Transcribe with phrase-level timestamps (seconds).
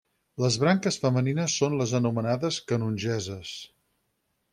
[0.43, 3.53] Les branques femenines són les anomenades canongesses.